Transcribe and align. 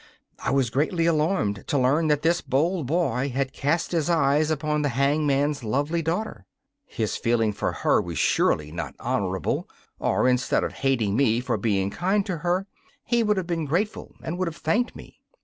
I 0.39 0.49
was 0.49 0.71
greatly 0.71 1.05
alarmed 1.05 1.63
to 1.67 1.77
learn 1.77 2.07
that 2.07 2.23
this 2.23 2.41
bold 2.41 2.87
boy 2.87 3.29
had 3.29 3.53
cast 3.53 3.91
his 3.91 4.09
eyes 4.09 4.49
upon 4.49 4.81
the 4.81 4.89
hangman's 4.89 5.63
lovely 5.63 6.01
daughter. 6.01 6.47
His 6.87 7.17
feeling 7.17 7.53
for 7.53 7.71
her 7.71 8.01
was 8.01 8.17
surely 8.17 8.71
not 8.71 8.95
honourable, 8.99 9.69
or, 9.99 10.27
instead 10.27 10.63
of 10.63 10.73
hating 10.73 11.15
me 11.15 11.39
for 11.39 11.55
being 11.55 11.91
kind 11.91 12.25
to 12.25 12.37
her, 12.37 12.65
he 13.05 13.21
would 13.21 13.37
have 13.37 13.45
been 13.45 13.65
grateful 13.65 14.15
and 14.23 14.39
would 14.39 14.47
have 14.47 14.55
thanked 14.57 14.95
me. 14.95 15.21